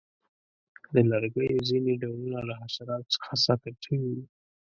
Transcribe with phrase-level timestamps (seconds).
[0.93, 4.25] د لرګیو ځینې ډولونه له حشراتو څخه ساتل شوي وي.